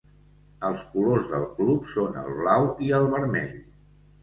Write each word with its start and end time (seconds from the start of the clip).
Els 0.69 0.85
colors 0.93 1.27
del 1.33 1.45
club 1.59 1.93
són 1.93 2.19
el 2.23 2.33
blau 2.41 2.67
i 2.89 2.93
el 3.03 3.09
vermell. 3.15 3.57